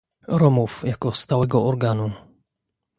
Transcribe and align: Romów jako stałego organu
Romów 0.27 0.83
jako 0.85 1.11
stałego 1.11 1.65
organu 1.65 2.11